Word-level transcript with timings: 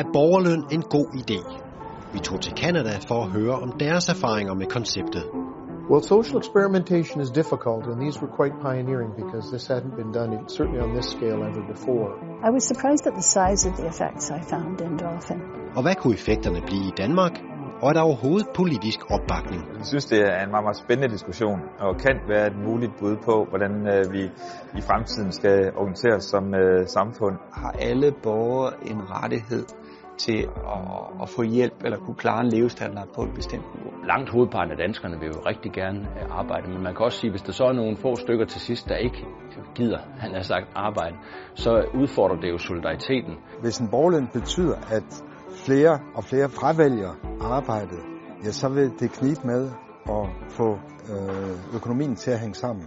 Er 0.00 0.04
borgerløn 0.12 0.64
en 0.70 0.82
god 0.82 1.06
idé? 1.22 1.40
Vi 2.12 2.18
tog 2.18 2.40
til 2.40 2.52
Canada 2.56 2.94
for 3.08 3.22
at 3.24 3.30
høre 3.30 3.54
om 3.64 3.70
deres 3.72 4.08
erfaringer 4.08 4.54
med 4.54 4.66
konceptet. 4.66 5.24
Well, 5.90 6.02
social 6.02 6.38
experimentation 6.42 7.20
is 7.20 7.30
difficult, 7.30 7.82
and 7.90 8.00
these 8.04 8.16
were 8.22 8.32
quite 8.40 8.54
pioneering 8.68 9.10
because 9.22 9.44
this 9.54 9.64
hadn't 9.72 9.94
been 10.00 10.12
done, 10.18 10.30
certainly 10.56 10.80
on 10.86 10.90
this 10.98 11.06
scale, 11.16 11.38
ever 11.48 11.62
before. 11.74 12.08
I 12.48 12.50
was 12.56 12.64
surprised 12.72 13.04
at 13.10 13.14
the 13.20 13.26
size 13.36 13.62
of 13.68 13.72
the 13.78 13.86
effects 13.92 14.24
I 14.38 14.40
found 14.52 14.80
in 14.86 14.92
Dolphin. 15.04 15.40
Og 15.76 15.82
hvad 15.82 15.94
kunne 16.00 16.14
effekterne 16.14 16.60
blive 16.68 16.84
i 16.92 16.94
Danmark? 17.02 17.34
Og 17.82 17.88
er 17.88 17.92
der 17.92 18.00
overhovedet 18.00 18.48
politisk 18.54 19.00
opbakning? 19.10 19.62
Jeg 19.78 19.86
synes, 19.86 20.04
det 20.06 20.20
er 20.20 20.42
en 20.44 20.50
meget, 20.50 20.64
meget 20.64 20.76
spændende 20.76 21.14
diskussion, 21.14 21.60
og 21.78 21.96
kan 21.96 22.16
være 22.28 22.46
et 22.46 22.56
muligt 22.66 22.92
bud 23.00 23.16
på, 23.24 23.46
hvordan 23.48 23.72
øh, 23.94 24.12
vi 24.12 24.22
i 24.78 24.82
fremtiden 24.88 25.32
skal 25.32 25.72
organisere 25.76 26.14
os 26.14 26.24
som 26.24 26.54
øh, 26.54 26.86
samfund. 26.86 27.36
Har 27.52 27.72
alle 27.78 28.12
borgere 28.22 28.72
en 28.92 29.00
rettighed 29.10 29.64
til 30.18 30.38
at, 30.76 31.22
at 31.22 31.28
få 31.28 31.42
hjælp 31.42 31.78
eller 31.84 31.98
kunne 31.98 32.16
klare 32.24 32.40
en 32.40 32.48
levestandard 32.48 33.08
på 33.14 33.22
et 33.22 33.34
bestemt 33.34 33.66
niveau. 33.74 33.92
Langt 34.06 34.30
hovedparten 34.30 34.70
af 34.70 34.76
danskerne 34.76 35.20
vil 35.20 35.28
jo 35.28 35.40
rigtig 35.46 35.72
gerne 35.72 36.08
arbejde, 36.30 36.68
men 36.68 36.82
man 36.82 36.94
kan 36.94 37.04
også 37.04 37.18
sige, 37.18 37.30
hvis 37.30 37.42
der 37.42 37.52
så 37.52 37.64
er 37.64 37.72
nogle 37.72 37.96
få 37.96 38.16
stykker 38.16 38.44
til 38.44 38.60
sidst, 38.60 38.88
der 38.88 38.96
ikke 38.96 39.26
gider, 39.74 39.98
han 40.18 40.34
har 40.34 40.42
sagt, 40.42 40.66
arbejde, 40.74 41.16
så 41.54 41.84
udfordrer 41.94 42.36
det 42.40 42.50
jo 42.50 42.58
solidariteten. 42.58 43.34
Hvis 43.60 43.78
en 43.78 43.88
borgerløn 43.90 44.28
betyder, 44.32 44.76
at 44.90 45.08
flere 45.68 46.00
og 46.14 46.24
flere 46.24 46.48
fravælger 46.48 47.12
arbejdet, 47.40 48.00
ja, 48.44 48.50
så 48.50 48.68
vil 48.68 48.92
det 49.00 49.12
knibe 49.12 49.40
med 49.44 49.70
at 50.08 50.26
få 50.50 50.78
øh, 51.12 51.74
økonomien 51.74 52.16
til 52.16 52.30
at 52.30 52.40
hænge 52.40 52.54
sammen. 52.54 52.84